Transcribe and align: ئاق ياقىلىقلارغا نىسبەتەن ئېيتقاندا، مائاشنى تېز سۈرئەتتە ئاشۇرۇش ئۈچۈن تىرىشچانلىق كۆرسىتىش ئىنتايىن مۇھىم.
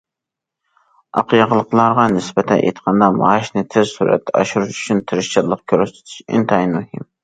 ئاق 1.21 1.35
ياقىلىقلارغا 1.39 2.07
نىسبەتەن 2.15 2.63
ئېيتقاندا، 2.65 3.11
مائاشنى 3.21 3.67
تېز 3.77 3.95
سۈرئەتتە 4.01 4.37
ئاشۇرۇش 4.43 4.77
ئۈچۈن 4.85 5.07
تىرىشچانلىق 5.09 5.67
كۆرسىتىش 5.73 6.23
ئىنتايىن 6.31 6.81
مۇھىم. 6.83 7.13